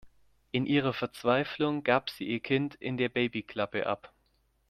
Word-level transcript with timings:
In 0.51 0.65
ihrer 0.65 0.93
Verzweiflung 0.93 1.83
gab 1.83 2.09
sie 2.09 2.23
ihr 2.23 2.39
Kind 2.39 2.73
in 2.73 2.97
der 2.97 3.09
Babyklappe 3.09 3.85
ab. 3.85 4.11